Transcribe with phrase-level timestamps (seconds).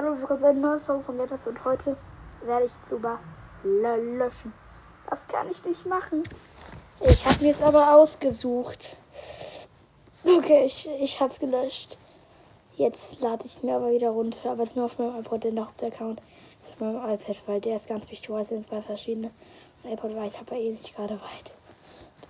[0.00, 1.96] Hallo, willkommen zu einer neuen Folge von Letters und heute
[2.44, 3.18] werde ich Zuba
[3.64, 4.52] löschen.
[5.10, 6.22] Das kann ich nicht machen.
[7.00, 8.96] Ich habe mir es aber ausgesucht.
[10.22, 11.98] Okay, ich, ich habe es gelöscht.
[12.76, 15.42] Jetzt lade ich es mir aber wieder runter, aber es ist nur auf meinem iPod,
[15.42, 16.22] den Hauptaccount.
[16.60, 19.32] Das ist auf meinem iPad, weil der ist ganz wichtig, weil es sind zwei verschiedene.
[19.82, 21.54] Mein iPod war ich aber eh nicht gerade weit.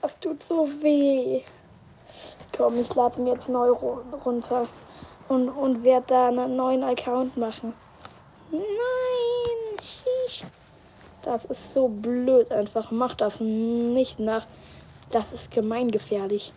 [0.00, 1.42] Das tut so weh.
[2.56, 3.72] Komm, ich lade mir jetzt neu
[4.24, 4.66] runter
[5.28, 7.74] und, und werde da einen neuen Account machen.
[8.50, 8.64] Nein,
[9.80, 10.44] Sheesh.
[11.22, 12.90] Das ist so blöd einfach.
[12.90, 14.46] Mach das nicht nach.
[15.10, 16.52] Das ist gemeingefährlich.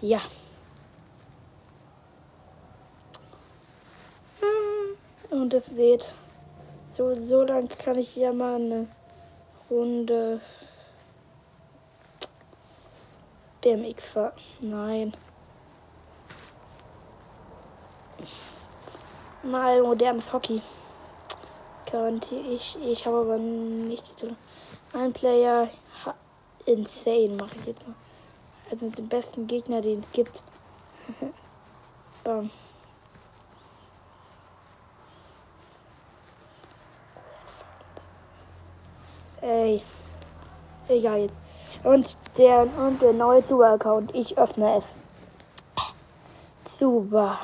[0.00, 0.20] Ja.
[5.30, 6.14] Und ihr seht,
[6.90, 8.86] so, so lang kann ich ja mal eine
[9.70, 10.40] Runde
[13.60, 14.32] BMX fahren.
[14.60, 15.12] Nein.
[19.42, 20.60] Mal modernes Hockey.
[21.90, 22.76] Könnte ich.
[22.82, 24.34] Ich habe aber nicht die.
[24.96, 25.68] Ein Player
[26.66, 27.94] insane mache ich jetzt mal.
[28.70, 30.42] Also mit dem besten Gegner, den es gibt.
[32.24, 32.50] Bam.
[39.40, 39.82] Ey.
[40.88, 41.38] Egal jetzt.
[41.84, 44.14] Und der, und der neue Super-Account.
[44.14, 44.84] Ich öffne es.
[46.78, 47.38] Super.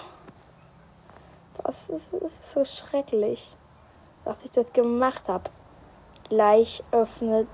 [1.92, 3.56] Ist, ist so schrecklich,
[4.24, 5.50] dass ich das gemacht habe.
[6.28, 7.46] Gleich öffnet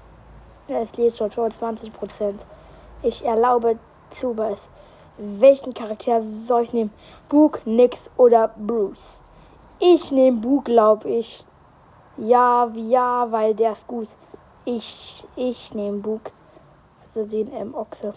[0.68, 2.34] es lädt schon 25%
[3.02, 3.78] Ich erlaube
[4.10, 4.68] Zubas.
[5.16, 6.92] Welchen Charakter soll ich nehmen?
[7.28, 9.18] Book, Nix oder Bruce?
[9.78, 11.44] Ich nehme Book, glaube ich.
[12.18, 14.08] Ja, ja, weil der ist gut.
[14.64, 16.30] Ich, ich nehme Book.
[17.06, 18.14] Also den ähm, Ochse.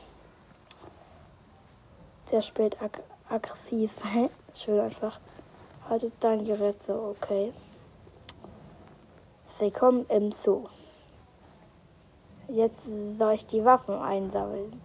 [2.25, 3.93] Sehr spät ag aggressiv.
[4.53, 5.19] Schön einfach.
[5.91, 7.51] Haltet dein Gerät so, okay.
[9.59, 10.69] Willkommen im Zoo.
[12.47, 12.79] Jetzt
[13.19, 14.81] soll ich die Waffen einsammeln.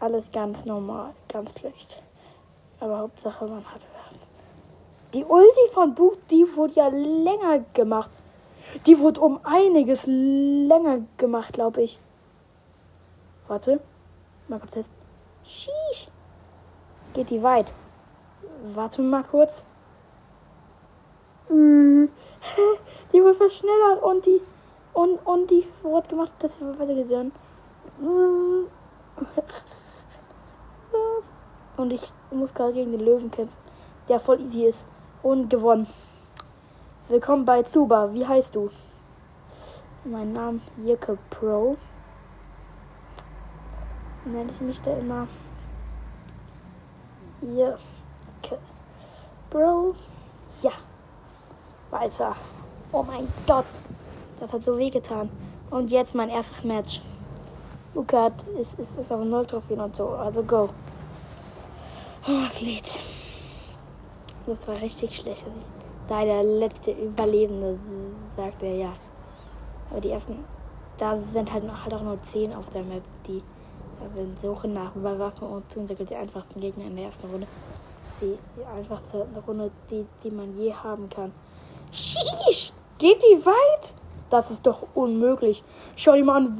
[0.00, 2.02] Alles ganz normal, ganz schlecht.
[2.78, 4.18] Aber Hauptsache, man hat Waffen.
[5.14, 8.10] Die Ulti von Buch, die wurde ja länger gemacht.
[8.86, 11.98] Die wurde um einiges länger gemacht, glaube ich.
[13.46, 13.80] Warte.
[14.46, 14.94] Mal kurz testen.
[15.42, 16.08] Sheesh.
[17.14, 17.72] Geht die weit?
[18.62, 19.62] Warte mal kurz.
[21.48, 24.40] Die wurde verschnellert und die
[24.92, 27.32] und, und die wurde gemacht, dass wir weitergegangen.
[31.76, 33.56] Und ich muss gerade gegen den Löwen kämpfen,
[34.08, 34.84] der voll easy ist.
[35.22, 35.86] Und gewonnen.
[37.08, 38.12] Willkommen bei Zuba.
[38.12, 38.70] Wie heißt du?
[40.04, 41.76] Mein Name Jirke Pro.
[44.24, 45.28] Nenne ich mich da immer.
[47.40, 47.78] Jirke
[49.50, 49.94] Bro.
[50.62, 50.72] Ja.
[51.90, 52.36] Weiter.
[52.92, 53.64] Oh mein Gott.
[54.38, 55.30] Das hat so weh getan.
[55.70, 57.00] Und jetzt mein erstes Match.
[57.94, 58.28] Luca
[58.60, 60.08] ist, ist, ist auf 0 Trophäen und so.
[60.10, 60.68] Also go.
[62.26, 63.00] Oh, Lied.
[64.46, 65.44] Das war richtig schlecht.
[66.08, 67.78] Da der letzte Überlebende,
[68.36, 68.92] sagt er ja.
[69.90, 70.44] Aber die ersten,
[70.98, 73.42] da sind halt, noch, halt auch nur 10 auf der Map, die
[74.14, 77.46] wenn Suche nach Waffen und entwickelt die einfachsten Gegner in der ersten Runde.
[78.20, 81.32] Die, die einfachste Runde, die, die man je haben kann.
[81.92, 82.72] Sheesh!
[82.98, 83.94] Geht die weit?
[84.28, 85.62] Das ist doch unmöglich.
[85.96, 86.58] Schau dir mal an.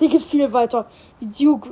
[0.00, 0.86] Die geht viel weiter.
[1.20, 1.68] Duke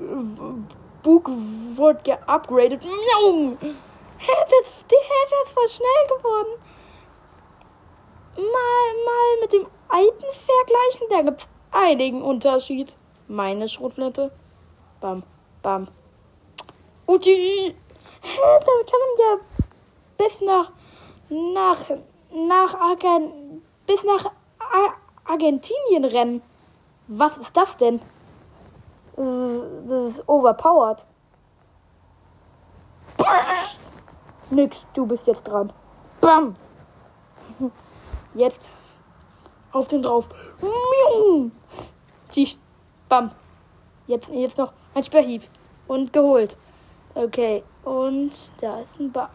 [1.03, 1.31] Book
[1.75, 2.85] wurde geupgradet.
[2.85, 6.61] Das, der hätte jetzt voll schnell geworden.
[8.37, 12.97] Mal, mal mit dem alten vergleichen, da gibt einigen Unterschied.
[13.29, 14.31] Meine Schrotflinte.
[15.01, 15.23] Bam,
[15.63, 15.89] bam.
[17.25, 17.75] Die.
[18.23, 19.39] Damit kann man ja
[20.19, 20.71] bis nach.
[21.29, 21.99] nach.
[22.33, 24.27] nach Argen, bis nach
[24.59, 24.95] Ar
[25.25, 26.43] Argentinien rennen.
[27.09, 28.01] Was ist das denn?
[29.17, 31.05] Das ist, overpowered.
[34.51, 35.73] Nix, du bist jetzt dran.
[36.21, 36.57] Bam!
[38.35, 38.71] Jetzt
[39.73, 40.29] auf den drauf.
[42.31, 42.59] Tschüss.
[43.09, 43.31] Bam.
[44.07, 45.43] Jetzt, jetzt noch ein Sperrhieb.
[45.87, 46.57] Und geholt.
[47.15, 47.63] Okay.
[47.85, 49.29] Und da ist ein Bug.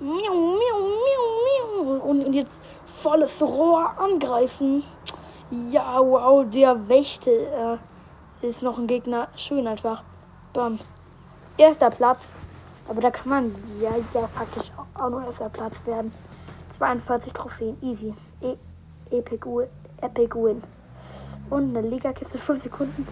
[0.00, 4.82] Und, und jetzt volles Rohr angreifen.
[5.70, 9.28] Ja, wow, der Wächter äh, ist noch ein Gegner.
[9.36, 10.02] Schön einfach.
[10.52, 10.78] Bam.
[11.56, 12.20] Erster Platz.
[12.88, 16.12] Aber da kann man ja, ja praktisch auch nur erster Platz werden.
[16.78, 17.76] 42 Trophäen.
[17.82, 18.14] Easy.
[18.40, 18.56] E
[19.10, 19.46] Epic,
[20.00, 20.62] Epic Win.
[21.50, 23.06] Und eine Liga-Kiste 5 Sekunden.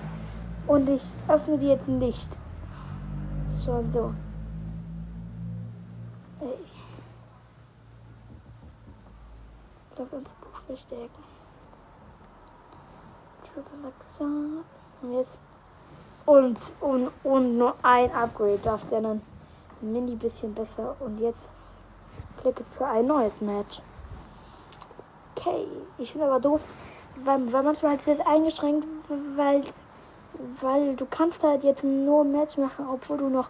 [0.67, 2.29] Und ich öffne die jetzt nicht.
[3.65, 4.15] Schon so.
[6.41, 6.59] Ey.
[9.99, 11.23] Lass uns Buch verstärken.
[15.03, 15.39] Und jetzt.
[16.27, 19.21] Und, und, und nur ein Upgrade darf der dann
[19.83, 20.97] ein mini bisschen besser.
[21.01, 21.51] Und jetzt
[22.41, 23.83] klicke für ein neues Match.
[25.37, 25.67] Okay,
[25.99, 26.63] ich finde aber doof,
[27.25, 28.87] weil, weil manchmal ist es eingeschränkt,
[29.37, 29.63] weil,
[30.61, 33.49] weil du kannst halt jetzt nur Match machen, obwohl du noch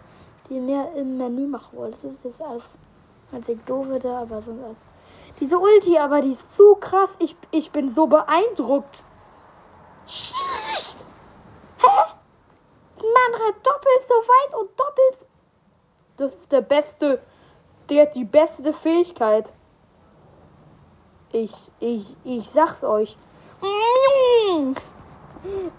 [0.49, 2.03] die mehr im Menü machen wolltest.
[2.23, 2.63] Das ist alles
[3.31, 4.77] einzig doofe da, aber sonst alles.
[5.39, 7.09] Diese Ulti, aber die ist zu krass.
[7.19, 9.03] Ich, ich bin so beeindruckt.
[11.77, 11.87] Hä?
[12.97, 15.27] Man rennt doppelt so weit und doppelt.
[16.17, 17.21] Das ist der beste.
[17.89, 19.51] Der hat die beste Fähigkeit.
[21.31, 23.17] Ich, ich, ich sag's euch.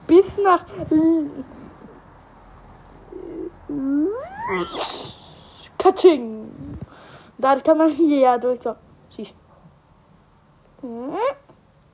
[0.07, 0.65] Bis nach.
[5.79, 6.51] Katsching.
[7.39, 8.79] Dadurch kann man hier ja durchkommen.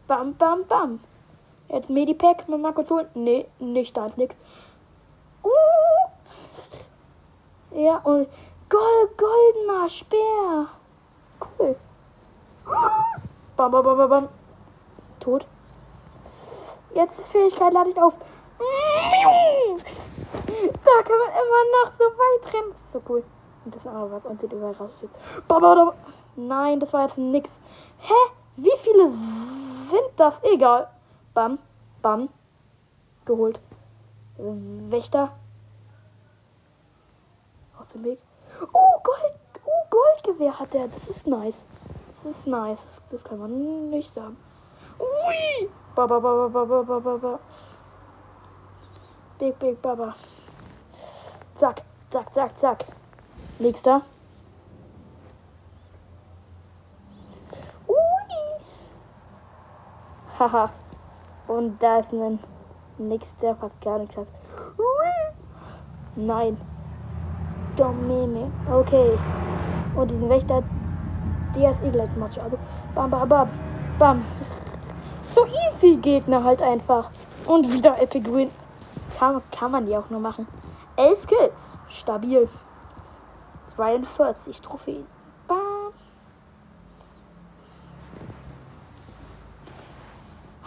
[0.06, 1.00] Bam, bam, bam.
[1.68, 3.08] Jetzt Medipack mit Marco holen.
[3.14, 4.34] Nee, nicht da, nix.
[5.44, 5.50] Uh!
[7.78, 8.28] Ja, und
[8.70, 10.68] Gold, goldener Speer.
[11.40, 11.76] Cool.
[13.56, 14.28] Bam, bam, bam, bam, bam.
[15.20, 15.46] Tot.
[16.98, 18.16] Jetzt Fähigkeit lade ich auf.
[20.58, 22.72] Da kann man immer noch so weit rennen.
[22.72, 23.22] Das ist so cool.
[23.64, 25.94] Und das andere Wab und sieht überall.
[26.34, 27.60] Nein, das war jetzt nix.
[27.98, 28.14] Hä?
[28.56, 30.42] Wie viele sind das?
[30.42, 30.90] Egal.
[31.34, 31.60] Bam,
[32.02, 32.30] bam.
[33.24, 33.60] Geholt.
[34.36, 35.30] Wächter.
[37.78, 38.18] Aus dem Weg.
[38.72, 39.34] Oh, Gold.
[39.64, 40.88] Oh, Goldgewehr hat er.
[40.88, 41.62] Das ist nice.
[42.08, 42.80] Das ist nice.
[43.12, 44.36] Das, kann man nicht sagen.
[44.98, 45.70] Ui.
[45.98, 47.40] Baba, baba, baba, baba, baba.
[49.40, 50.14] Big, big, baba.
[51.54, 52.84] Zack, zack, zack, zack.
[53.58, 54.02] Nächster.
[57.88, 57.96] Ui.
[60.38, 60.70] Haha.
[61.48, 62.38] Und da ist ein
[62.98, 64.28] Nix, der fast gar nichts hat.
[64.78, 65.34] Ui.
[66.14, 66.56] Nein.
[67.76, 68.52] Domine.
[68.70, 69.18] Okay.
[69.96, 70.62] Und diesen Wächter,
[71.56, 72.40] der ist eh gleich Macho.
[72.40, 72.56] Also,
[72.94, 73.48] bam, bam, bam,
[73.98, 74.24] bam.
[75.38, 77.12] So easy Gegner halt einfach.
[77.46, 78.50] Und wieder Epic Win.
[79.16, 80.48] Kann, kann man die auch nur machen.
[80.96, 81.76] 11 Kills.
[81.88, 82.48] Stabil.
[83.76, 85.06] 42 Trophäen.
[85.46, 85.92] Bam.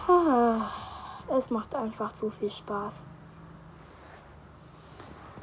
[0.07, 0.71] Ha.
[1.38, 2.94] Es macht einfach so viel Spaß.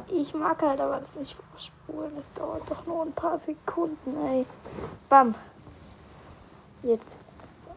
[0.06, 2.12] Ich mag halt aber das nicht vorspulen.
[2.16, 4.46] Es dauert doch nur ein paar Sekunden, ey.
[5.10, 5.34] Bam.
[6.82, 7.27] Jetzt.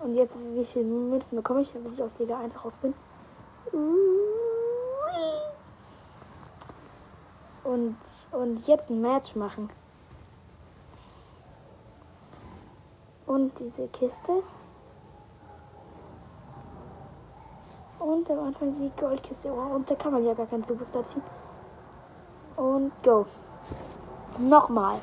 [0.03, 2.93] Und jetzt, wie viele Münzen bekomme ich, wenn ich aus Liga 1 raus bin?
[7.63, 7.97] Und,
[8.31, 9.69] und jetzt ein Match machen.
[13.27, 14.43] Und diese Kiste.
[17.99, 19.53] Und am Anfang die Goldkiste.
[19.53, 21.23] Oh, und da kann man ja gar keinen Superstar ziehen.
[22.55, 23.25] Und go.
[24.39, 24.95] Nochmal.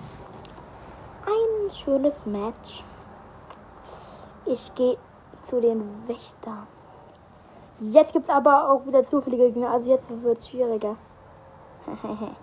[1.25, 2.83] Ein schönes Match.
[4.51, 4.97] Ich gehe
[5.43, 6.67] zu den Wächtern.
[7.81, 9.71] Jetzt gibt es aber auch wieder zufällige Gegner.
[9.71, 10.97] Also jetzt wird es schwieriger.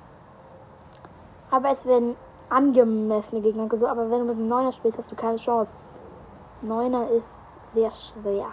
[1.51, 2.15] aber es werden
[2.49, 3.89] angemessene Gegner gesucht.
[3.89, 5.77] Aber wenn du mit einem Neuner spielst, hast du keine Chance.
[6.61, 7.27] Neuner ist
[7.73, 8.45] sehr schwer.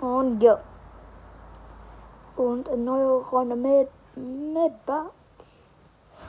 [0.00, 0.56] Und go.
[2.36, 5.10] Und eine neue Runde mit, mit Bug.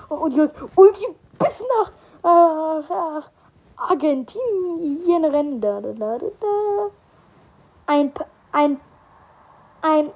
[0.09, 1.05] Und jetzt Ulti
[1.37, 1.91] bis nach,
[2.23, 3.21] äh,
[3.77, 5.61] Argentinien rennen.
[5.61, 6.89] Da, da, da, da.
[7.85, 8.11] Ein,
[8.51, 8.79] ein,
[9.81, 10.11] ein,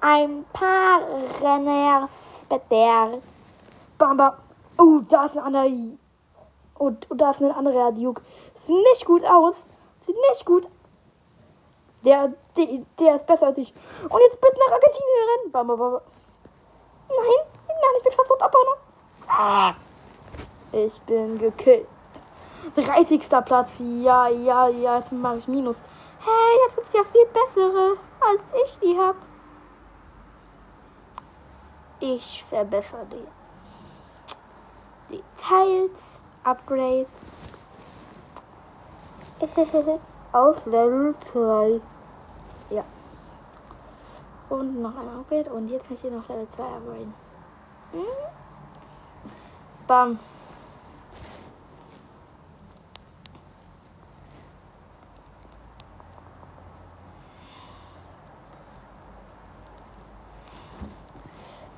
[0.00, 1.00] ein paar
[1.40, 3.18] Rennersbetter.
[3.98, 4.32] Bam, bam.
[4.78, 5.70] Oh, da ist ein anderer.
[6.78, 8.22] Und, und da ist ein anderer Duke.
[8.54, 9.66] Sieht nicht gut aus.
[10.00, 10.66] Sieht nicht gut.
[12.04, 12.66] Der, der,
[12.98, 13.72] der ist besser als ich.
[14.08, 15.52] Und jetzt bis nach Argentinien rennen.
[15.52, 16.00] Bam, bam, bam.
[17.08, 18.78] Nein, nein, ich bin fast tot abhauen.
[19.28, 19.74] Ah.
[20.72, 21.86] Ich bin gekillt.
[22.74, 23.28] 30.
[23.44, 23.78] Platz.
[23.80, 25.76] Ja, ja, ja, jetzt mache ich Minus.
[26.20, 29.18] Hey, jetzt gibt es ja viel bessere, als ich die habe.
[32.00, 33.26] Ich verbessere die.
[35.12, 35.90] Details,
[36.42, 37.08] Upgrades.
[40.32, 41.80] Auf Level 2.
[42.70, 42.84] Ja.
[44.48, 45.52] Und noch ein Upgrade.
[45.52, 47.14] Und jetzt kann ich noch Level 2 upgraden.
[47.92, 48.00] Hm?
[49.86, 50.18] Bam.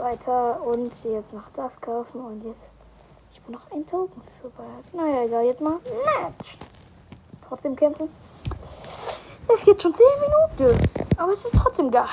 [0.04, 2.70] Weiter und jetzt noch das kaufen und jetzt.
[3.32, 4.84] Ich bin noch ein Token für Bayern.
[4.92, 6.58] Naja, egal, jetzt mal Match.
[7.48, 8.10] Trotzdem kämpfen.
[9.48, 10.78] Es geht schon 10 Minuten.
[11.16, 12.04] Aber es ist trotzdem geil.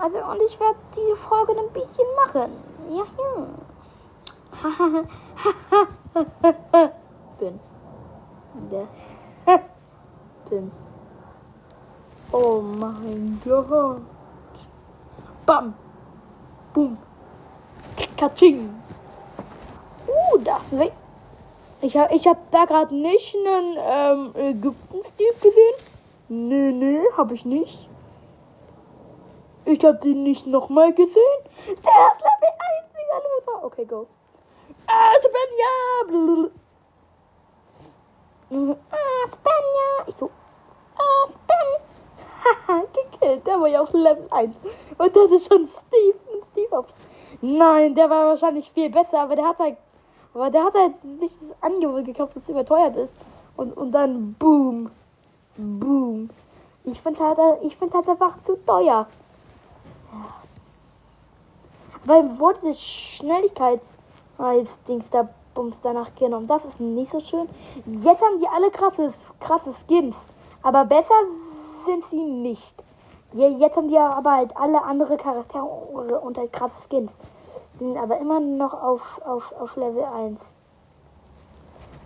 [0.00, 2.50] Also, und ich werde diese Folge ein bisschen machen.
[2.90, 5.04] Ja, ja.
[7.38, 7.60] bin.
[8.72, 8.88] Der.
[10.50, 10.72] bin.
[12.32, 14.02] Oh mein Gott.
[15.46, 15.74] Bam.
[16.74, 16.98] Boom.
[18.16, 18.70] Katsching.
[20.06, 20.92] Uh, das weg.
[21.82, 25.74] Ich habe ich hab da gerade nicht einen ähm, Ägypten-Steve gesehen.
[26.28, 27.88] Nö, nö, habe ich nicht.
[29.66, 31.40] Ich habe den nicht nochmal gesehen.
[31.66, 33.64] Der ist Level 1, dieser Loser.
[33.64, 34.06] Okay, go.
[34.86, 36.50] Ah, Spanja.
[38.90, 40.06] Ah, Spanja.
[40.06, 40.30] Ich so.
[40.96, 41.78] Ah, Spanja.
[42.44, 42.82] Haha,
[43.12, 43.46] gekillt.
[43.46, 44.54] Der war ja auch Level 1.
[44.98, 46.18] Und das ist schon Steve.
[46.52, 46.92] Steve auf.
[47.40, 49.76] Nein, der war wahrscheinlich viel besser, aber der hat halt.
[50.34, 53.14] Aber der hat halt nicht das Angebot gekauft, das überteuert ist.
[53.56, 54.90] Und, und dann boom.
[55.56, 56.28] Boom.
[56.84, 59.06] Ich finde halt, ich find's halt einfach zu teuer.
[62.04, 63.80] Weil wurde die Schnelligkeit
[64.38, 66.46] als Dings da Bums danach genommen.
[66.46, 67.48] Das ist nicht so schön.
[67.86, 70.26] Jetzt haben die alle krasse, krasse Skins.
[70.62, 71.14] Aber besser
[71.86, 72.74] sind sie nicht.
[73.36, 77.16] Jetzt haben die aber halt alle andere Charaktere und halt krasse Skins.
[77.74, 80.40] Sind aber immer noch auf, auf, auf Level 1.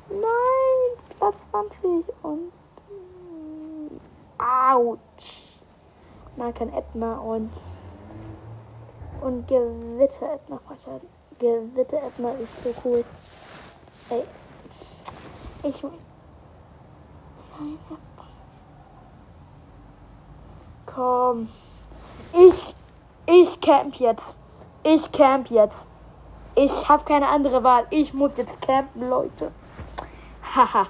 [0.09, 2.53] Nein, Platz 20 und.
[4.39, 5.61] Autsch.
[6.35, 7.53] Nein, kein Ätna und.
[9.21, 11.03] Und Gewitter Ätna Frechheit.
[11.39, 13.05] Gewitter Ätna ist so cool.
[14.09, 14.25] Ey.
[15.63, 15.85] Ich.
[21.01, 21.49] Komm.
[22.35, 22.75] Ich.
[23.25, 24.35] Ich camp jetzt.
[24.83, 25.87] Ich camp jetzt.
[26.55, 27.87] Ich habe keine andere Wahl.
[27.89, 29.51] Ich muss jetzt campen, Leute.
[30.43, 30.89] Haha.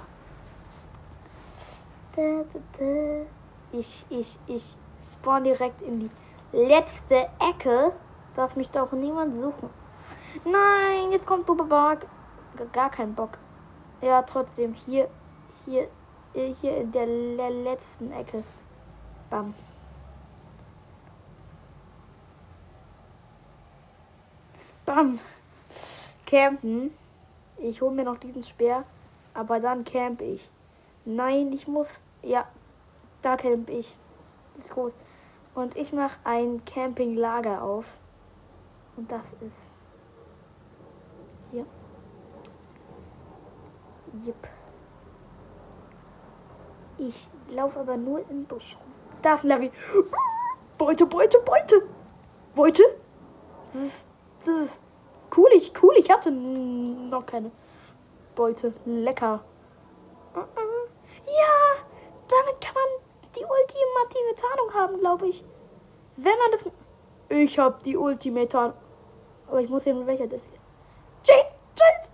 [3.71, 4.77] ich, ich, ich
[5.13, 6.11] spawn direkt in die
[6.57, 7.93] letzte Ecke.
[8.35, 9.71] Darf mich doch niemand suchen.
[10.45, 12.05] Nein, jetzt kommt Dubebark.
[12.73, 13.39] Gar kein Bock.
[14.01, 14.75] Ja, trotzdem.
[14.75, 15.09] Hier,
[15.67, 15.87] hier,
[16.33, 18.43] hier in der letzten Ecke.
[19.31, 19.55] Bam.
[24.91, 25.21] Bam.
[26.27, 26.93] Campen.
[27.59, 28.83] Ich hole mir noch diesen Speer.
[29.35, 30.51] Aber dann camp ich.
[31.05, 31.87] Nein, ich muss.
[32.23, 32.49] Ja,
[33.23, 33.95] da camp ich.
[34.59, 34.93] Ist gut.
[35.55, 37.85] Und ich mache ein Campinglager auf.
[38.97, 39.57] Und das ist
[41.53, 41.65] hier.
[44.25, 44.49] Jip.
[46.99, 48.93] Ich laufe aber nur im Busch rum.
[49.23, 49.71] Da ist Larry.
[50.79, 51.87] Beute, Beute, Beute.
[52.57, 52.83] Beute?
[53.73, 54.10] Das ist,
[54.41, 54.81] das ist
[55.37, 55.51] cool.
[55.55, 55.95] Ich, cool.
[55.97, 57.51] Ich hatte noch keine
[58.35, 58.73] Beute.
[58.85, 59.41] Lecker.
[60.35, 61.85] Ja,
[62.29, 62.85] damit kann man
[63.35, 65.45] die ultimative Tarnung haben, glaube ich.
[66.17, 66.73] Wenn man das.
[67.29, 68.77] Ich habe die ultimative Tarnung.
[69.49, 70.61] Aber ich muss sehen, welcher das ist.
[71.25, 71.49] Jade!
[71.77, 72.09] Jade!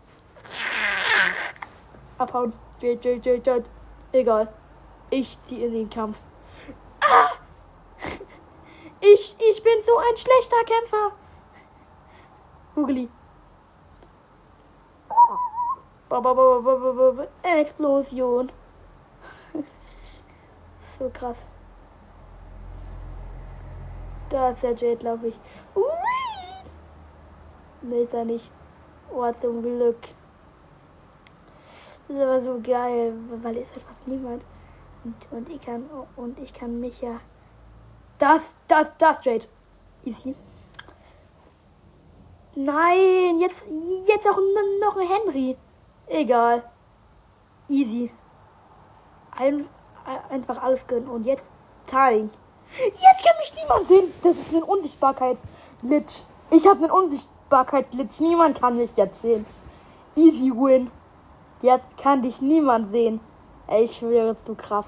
[2.18, 2.52] Abhauen.
[2.80, 3.64] Jade, Jade, Jade, Jade.
[4.12, 4.52] Egal.
[5.10, 6.18] Ich ziehe in den Kampf.
[7.00, 7.30] Ah!
[8.98, 11.12] Ich, ich bin so ein schlechter Kämpfer.
[12.76, 13.08] Googly.
[17.42, 18.52] Explosion.
[20.98, 21.38] so krass.
[24.28, 25.40] Da ist der Jade, glaube ich.
[25.74, 25.84] Ui!
[27.80, 28.50] Nee, ist er nicht.
[29.10, 30.08] Oh, zum Glück.
[32.08, 34.44] Das ist aber so geil, weil es fast niemand.
[35.02, 37.20] Und, und ich kann und ich kann mich ja.
[38.18, 39.46] Das, das, das, Jade.
[40.04, 40.36] Easy.
[42.58, 43.66] Nein, jetzt,
[44.06, 44.38] jetzt auch
[44.80, 45.58] noch ein Henry.
[46.06, 46.62] Egal.
[47.68, 48.10] Easy.
[49.30, 49.68] Ein,
[50.30, 51.06] einfach alles gönnen.
[51.06, 51.46] Und jetzt
[51.86, 52.30] Tarning.
[52.78, 54.12] Jetzt kann mich niemand sehen.
[54.22, 56.24] Das ist ein Unsichtbarkeitsglitch.
[56.50, 58.20] Ich habe einen Unsichtbarkeitsglitch.
[58.20, 59.44] Niemand kann mich jetzt sehen.
[60.14, 60.90] Easy win.
[61.60, 63.20] Jetzt kann dich niemand sehen.
[63.66, 64.86] Ey, ich schwöre, zu krass.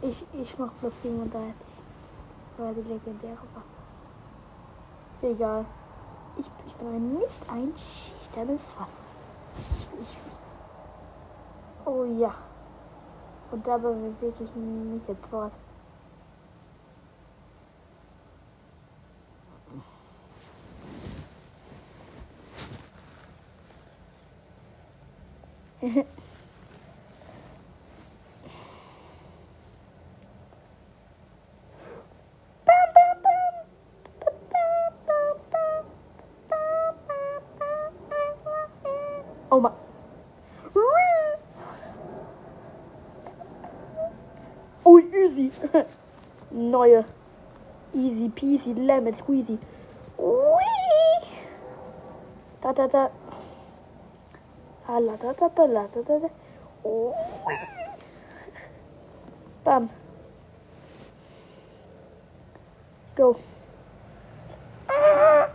[0.00, 1.54] Ich, ich mach bloß 37.
[2.58, 5.32] Weil die legendäre Waffe.
[5.32, 5.64] Egal.
[6.38, 8.88] Ich, ich bin ein nicht ein schüchternes Fass.
[10.00, 10.16] Ich,
[11.86, 12.34] oh ja.
[13.50, 15.52] Und da bewege ich mich jetzt fort.
[46.72, 47.04] Neue.
[47.94, 49.58] Easy peasy, lemon squeezy.
[50.18, 50.70] Ui.
[52.62, 53.10] Da, da, da.
[54.88, 56.28] Ah, la, da, da, da, da, da, da.
[59.64, 59.90] Dann.
[63.16, 63.36] Go.
[64.88, 65.48] Ah.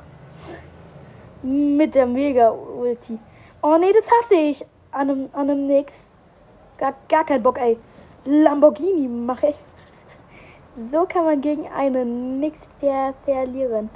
[1.42, 3.18] Mit der Mega-Ulti.
[3.64, 4.66] Oh nee, das hasse ich.
[4.92, 6.06] An einem, an einem Nix.
[6.78, 7.80] Gar, gar kein Bock, ey.
[8.26, 9.56] Lamborghini mache ich.
[10.92, 13.90] So kann man gegen einen nix ver verlieren.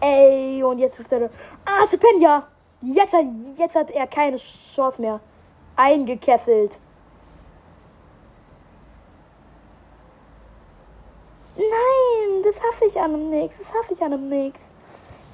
[0.00, 1.30] Ey, und jetzt wirft er.
[1.64, 2.46] Ah, Stipendia!
[2.82, 3.24] Jetzt hat,
[3.56, 5.18] jetzt hat er keine Chance mehr.
[5.76, 6.78] Eingekesselt.
[11.56, 13.56] Nein, das hasse ich an einem Nix.
[13.56, 14.60] Das hasse ich an einem Nix.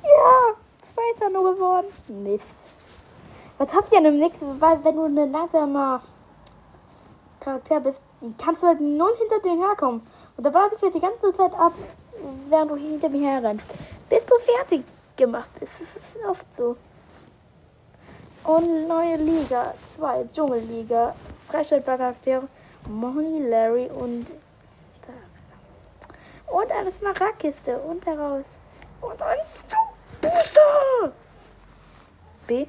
[0.04, 1.86] Ja, zweiter nur geworden.
[2.22, 2.46] Mist.
[3.58, 4.38] Was habt ihr an einem Nix?
[4.40, 6.00] Weil, wenn du ein langsamer
[7.40, 8.00] Charakter bist,
[8.38, 10.06] kannst du halt null hinter den herkommen.
[10.36, 11.72] Und da warte ich halt die ganze Zeit ab,
[12.48, 13.66] während du hinter mir herrennst.
[14.08, 14.84] Bis du fertig
[15.16, 15.72] gemacht bist.
[15.80, 16.76] Das ist oft so.
[18.44, 21.14] Und neue Liga, zwei Dschungelliga,
[21.48, 22.48] freistellbare Charaktere,
[22.88, 24.26] Molly, Larry und
[26.52, 28.44] und eine Smaragdkiste und heraus
[29.00, 29.38] und ein
[30.20, 31.12] Booster.
[32.46, 32.66] B.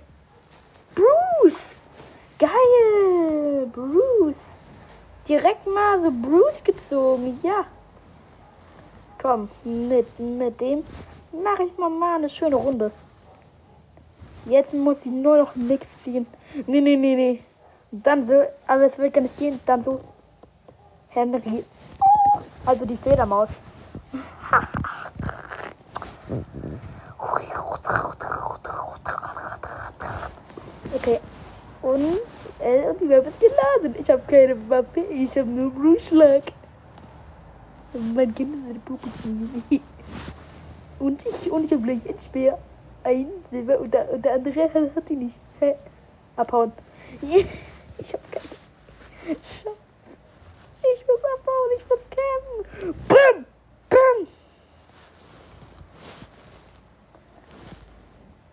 [0.96, 1.82] Bruce.
[2.39, 3.67] Geil.
[3.74, 4.52] Bruce.
[5.27, 7.39] Direkt mal so Bruce gezogen.
[7.44, 7.65] Ja.
[9.22, 10.84] Komm, mit, mit dem
[11.32, 12.92] mache ich mal, mal eine schöne Runde.
[14.46, 16.27] Jetzt muss ich nur noch nichts ziehen.
[16.68, 17.44] Nee, nee, nee, nee.
[17.92, 19.60] Dann so, aber es wird gar nicht gehen.
[19.65, 20.01] Dann so
[21.10, 21.63] Henry.
[22.65, 23.50] Also die Fledermaus.
[30.96, 31.20] Okay.
[31.82, 32.20] Und,
[32.63, 33.96] äh, und die Waffe ist geladen.
[34.00, 36.44] Ich habe keine Waffe, ich habe nur Blutschlag.
[38.16, 39.09] Mein Kind ist eine Puppe.
[41.00, 42.57] Und ich, und ich habe gleich ein Speer.
[43.03, 45.35] Ein Silber und der, und der andere hat, hat die nicht.
[45.59, 45.75] Hä?
[46.37, 46.72] Abhauen.
[47.22, 50.18] Ich habe keine Chance.
[50.96, 52.96] Ich muss abhauen, ich muss kämpfen.
[53.07, 53.46] Bam!
[53.90, 54.27] Bam!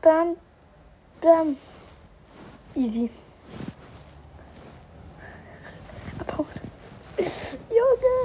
[0.02, 0.36] Bam!
[1.20, 1.56] Bam!
[2.74, 3.10] Easy.
[6.20, 6.46] Abhauen.
[7.70, 8.16] Junge!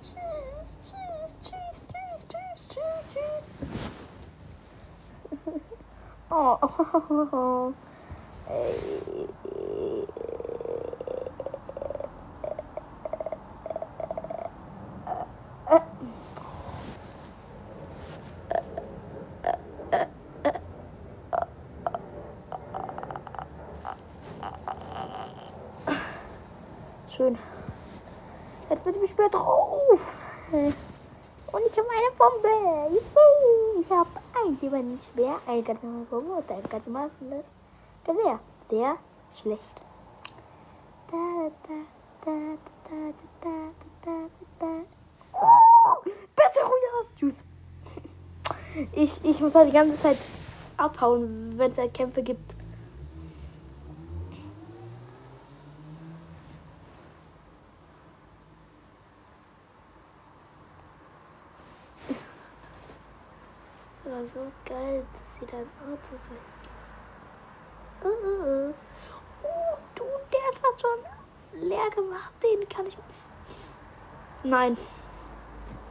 [0.00, 3.44] Tschüss, tschüss, tschüss, tschüss, tschüss, tschüss, tschüss.
[6.30, 6.58] Oh.
[27.08, 27.38] Schön.
[28.68, 30.18] Jetzt bin ich mehr drauf.
[30.52, 32.48] Und ich habe eine Bombe.
[32.94, 33.37] Juhu.
[34.56, 37.12] Jemanden schwer, ein ganz normales Bombe und ein ganz normales
[38.04, 38.40] Gewehr.
[38.70, 38.96] Der
[39.30, 39.60] ist schlecht.
[41.10, 41.74] Da, da,
[42.24, 42.32] da,
[42.88, 43.50] da, da,
[44.04, 44.66] da, da, da.
[45.32, 47.44] Oh, Battle Royale Juice.
[48.92, 50.18] Ich, ich muss halt die ganze Zeit
[50.76, 52.54] abhauen, wenn es halt Kämpfe gibt.
[64.18, 66.27] war so geil, dass sie dann Auto sind.
[68.04, 68.72] Oh,
[69.94, 72.32] du, der ist fast schon leer gemacht.
[72.42, 72.96] Den kann ich.
[74.44, 74.76] Nein.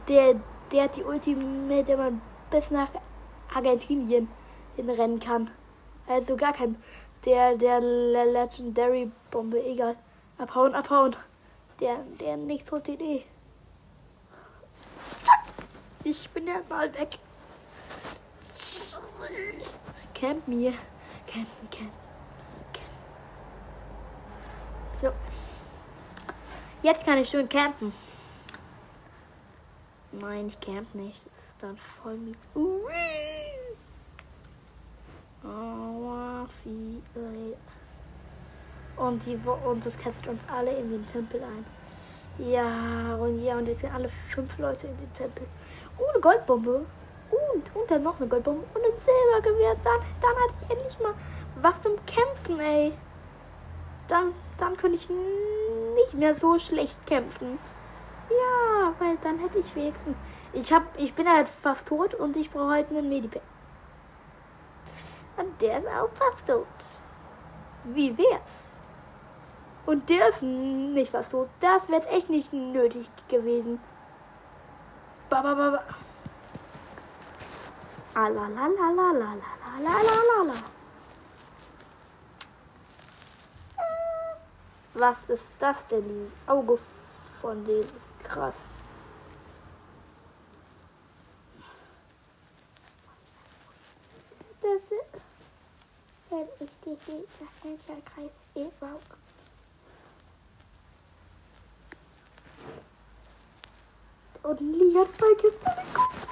[0.08, 0.36] Der,
[0.72, 2.88] der hat die Ulti, mit der man bis nach
[3.54, 4.28] Argentinien
[4.76, 5.50] hinrennen kann.
[6.06, 6.82] Also gar kein.
[7.24, 9.96] Der, der Legendary Bombe, egal.
[10.38, 11.16] Abhauen, abhauen.
[11.80, 13.24] Der, der nächste Idee.
[16.04, 17.18] Ich bin ja mal weg.
[20.18, 20.72] Camp mir.
[21.26, 21.46] Camp.
[21.70, 21.92] camp.
[25.00, 25.12] So.
[26.82, 27.92] Jetzt kann ich schön campen.
[30.10, 31.24] Nein, ich camp nicht.
[31.24, 32.36] Das ist dann voll mies.
[32.56, 32.92] Ui.
[38.96, 41.64] Und, die, und das kesselt uns alle in den Tempel ein.
[42.44, 45.46] Ja, und ja, und jetzt sind alle fünf Leute in den Tempel.
[45.96, 46.86] Oh, eine Goldbombe.
[47.30, 49.76] Und, und dann noch eine Goldbombe und ein Silbergewehr.
[49.82, 51.14] Dann, dann hatte ich endlich mal
[51.60, 52.92] was zum Kämpfen, ey.
[54.08, 55.08] Dann, dann könnte ich
[55.94, 57.58] nicht mehr so schlecht kämpfen.
[58.30, 60.16] Ja, weil dann hätte ich wenigstens.
[60.52, 63.42] Ich hab, ich bin halt fast tot und ich brauche halt einen Medipack.
[65.36, 66.66] Und der ist auch fast tot.
[67.84, 68.68] Wie wär's?
[69.86, 71.48] Und der ist nicht was los.
[71.60, 73.80] Das wäre echt nicht nötig gewesen.
[75.30, 75.84] Ba, ba, ba, ba.
[78.14, 80.62] Alalalalalalalalalalala.
[84.94, 86.08] Was ist das denn?
[86.08, 86.78] Dieses Auge
[87.40, 88.54] von dem ist krass.
[94.60, 94.92] Das ist,
[96.30, 96.98] wenn ich die
[97.62, 99.16] Fensterkreis überhaupt
[104.42, 105.64] Und Lia zwei Kisten.
[105.64, 106.27] Geil.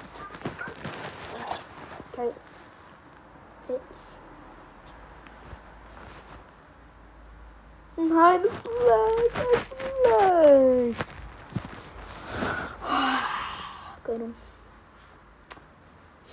[2.16, 2.32] Nein.
[7.96, 9.66] Nein, Fleisch,
[10.02, 10.96] Fleisch.
[12.82, 13.18] Ah,
[14.04, 14.34] Gönnung.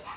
[0.02, 0.12] Ja.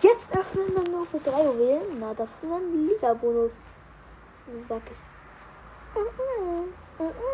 [0.00, 1.98] Jetzt öffnen wir nur für drei Juwelen.
[1.98, 3.52] Na, das ist ein Lisa-Bonus.
[4.68, 4.98] Sag ich.
[5.94, 6.66] Mm -mm.
[6.98, 7.31] Mm, mm.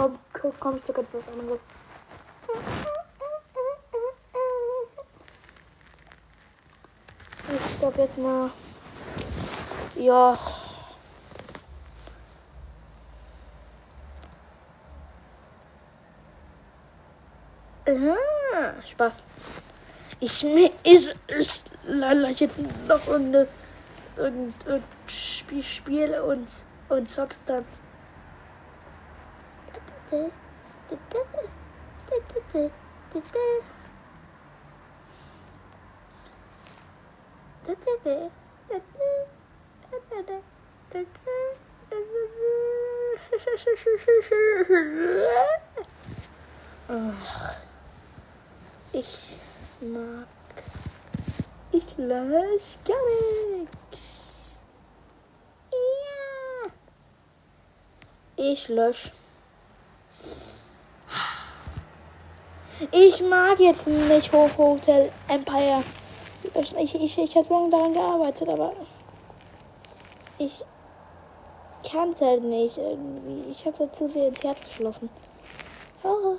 [0.00, 1.60] Komm, komm, komm, ich sogar etwas anderes.
[7.52, 8.50] Ich glaube jetzt mal,
[9.96, 10.38] ja.
[17.90, 19.14] Ah, Spaß.
[20.20, 21.12] Ich, ich, ich,
[22.30, 23.48] ich jetzt noch irgendeine,
[24.16, 26.46] irgendein Spiel, Spiel und,
[26.88, 27.64] und zockst dann.
[46.88, 47.54] Ach,
[48.92, 49.36] ich
[49.80, 50.26] mag.
[51.72, 52.96] Ich lösch gar
[53.56, 54.00] nichts.
[55.72, 56.70] Ja.
[58.36, 59.12] Ich lösch.
[62.92, 65.84] Ich mag jetzt nicht Hoch Hotel Empire.
[66.78, 68.72] Ich, ich, ich habe lange daran gearbeitet, aber
[70.38, 70.64] ich
[71.88, 73.50] kann es halt nicht irgendwie.
[73.50, 75.10] Ich habe es halt zu sehr ins Herz geschlossen.
[76.02, 76.36] Oh.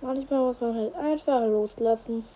[0.00, 2.26] Manchmal muss man halt einfach loslassen.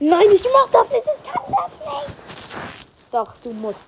[0.00, 1.06] Nein, ich mach das nicht.
[1.06, 2.18] Ich kann das nicht.
[3.10, 3.86] Doch, du musst.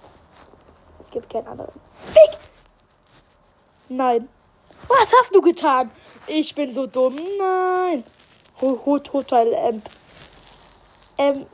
[1.04, 1.72] Es gibt keinen anderen
[2.14, 2.38] Weg.
[3.88, 4.28] Nein.
[4.88, 5.90] Was hast du getan?
[6.26, 7.16] Ich bin so dumm.
[7.38, 8.04] Nein.
[8.60, 9.88] Hotel Amp.
[11.16, 11.46] M.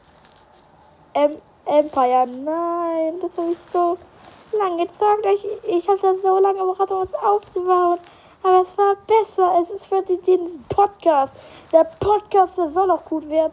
[1.14, 1.36] M.
[1.64, 2.26] Empire.
[2.26, 3.20] Nein.
[3.20, 3.98] Das habe ich so
[4.58, 5.26] lange gezockt.
[5.26, 7.98] Ich, ich habe das so lange gebraucht, um es aufzubauen.
[8.46, 9.58] Aber es war besser.
[9.60, 11.32] Es ist für den Podcast.
[11.72, 13.52] Der Podcast, der soll auch gut werden.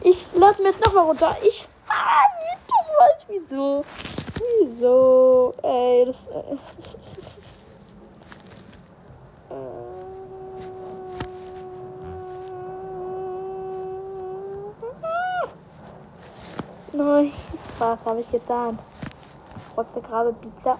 [0.00, 1.36] Ich lasse mir jetzt nochmal runter.
[1.46, 1.68] Ich.
[1.88, 3.24] Ah, wie dumm war ich?
[3.28, 3.84] Wieso?
[4.60, 5.52] Wieso?
[5.62, 6.16] Ey, das.
[6.34, 6.56] Äh,
[16.92, 17.32] Nein,
[17.78, 18.78] was habe ich getan?
[19.74, 20.78] Trotzdem gerade Pizza.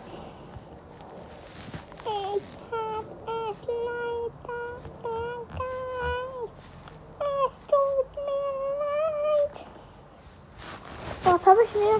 [2.04, 4.30] Ich hab es leider
[5.02, 6.52] vergeigt.
[7.18, 9.54] Es tut mir leid.
[11.24, 11.98] Was habe ich mir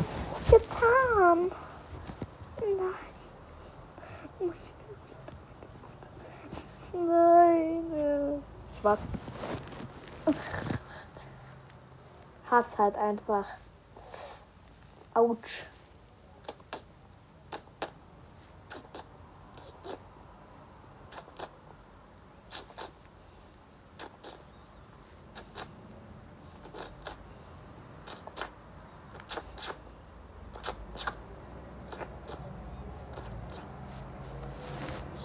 [0.50, 1.50] getan?
[2.60, 2.94] Nein.
[6.92, 8.42] Nein.
[8.78, 8.98] Spaß.
[12.50, 13.46] Hass halt einfach.
[15.14, 15.66] Autsch.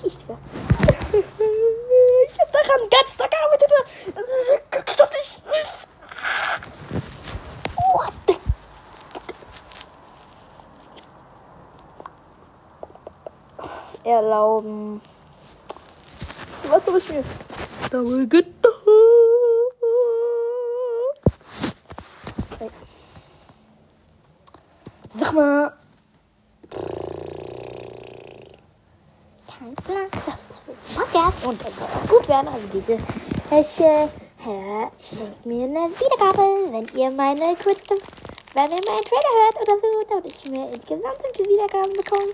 [0.02, 0.18] Ich
[2.40, 3.72] hab daran ganz Tag gearbeitet.
[4.72, 5.42] Guckst du nicht?
[7.92, 8.38] What the?
[14.10, 15.02] Erlauben.
[16.70, 17.24] Was habe ich mir
[18.04, 18.46] gedacht?
[22.60, 22.70] Okay.
[25.20, 25.74] Sag mal.
[29.48, 30.08] Kein Plan.
[30.12, 32.48] Das für den Podcast und soll auch gut werden.
[32.48, 32.98] Also diese
[33.50, 34.10] welche
[34.42, 37.94] Hä, schenkt mir eine Wiedergabe, wenn ihr meine kurze,
[38.54, 42.32] wenn ihr meinen Trailer hört oder so, damit ich mir insgesamt viele Wiedergaben bekomme.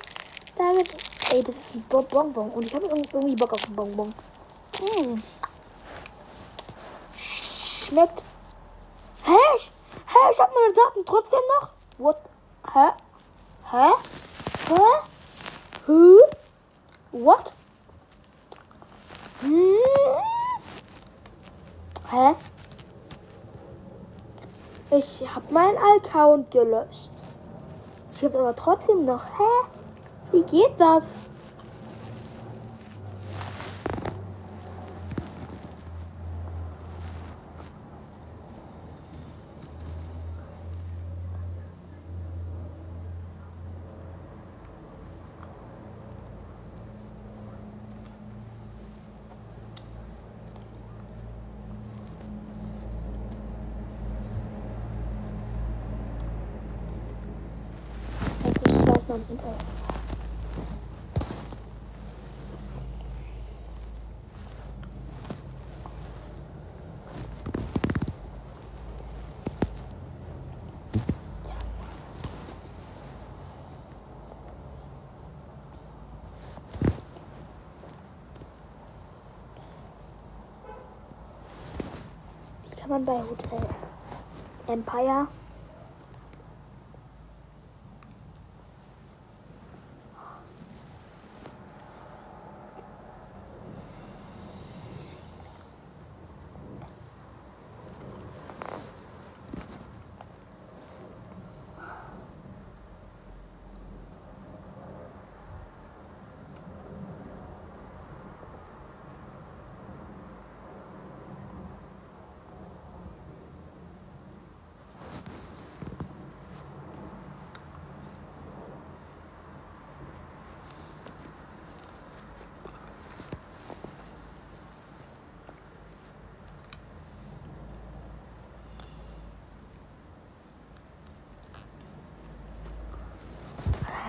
[0.56, 0.88] Damit,
[1.34, 4.14] ey, das ist ein Bon- Bonbon und ich habe irgendwie Bock auf einen Bonbon.
[4.80, 5.24] Hm.
[7.86, 8.24] Schmeckt.
[9.24, 9.38] Hä?
[10.06, 10.32] Hä?
[10.32, 11.70] Ich hab meine Daten trotzdem noch?
[12.00, 12.18] What?
[12.74, 12.94] Hä?
[13.72, 13.94] Hä?
[14.70, 14.86] Hä?
[15.88, 16.20] Hä?
[17.12, 17.54] What?
[19.42, 19.76] Hm?
[22.12, 22.36] Hä?
[24.90, 27.12] Ich hab meinen Account gelöscht.
[28.12, 29.26] Ich hab's aber trotzdem noch.
[29.38, 29.52] Hä?
[30.32, 31.04] Wie geht das?
[59.16, 59.22] Euch.
[82.70, 83.66] Wie kann man bei Hotel
[84.68, 85.28] Empire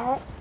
[0.06, 0.35] Hä?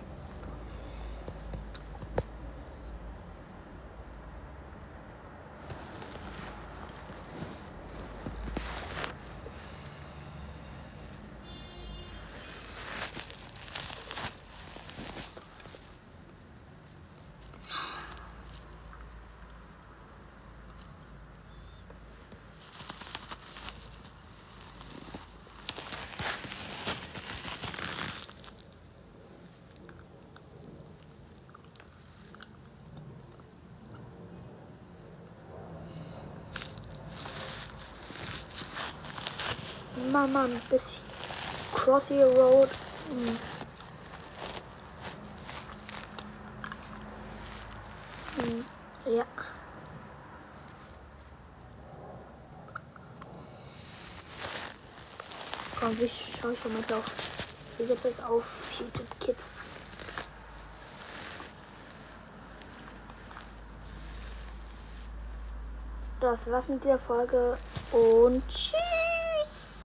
[40.15, 40.82] Mann, Mann, bis
[41.73, 42.69] Crossy Road.
[43.10, 43.38] Hm.
[48.38, 48.65] Hm,
[49.13, 49.25] Ja.
[55.78, 57.04] Komm, ich schau schon mal drauf.
[57.78, 59.43] Wie geht das auf YouTube Kids?
[66.21, 67.58] Das war's mit der Folge
[67.91, 68.85] und tschüss.